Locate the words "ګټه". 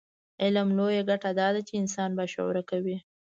1.09-1.31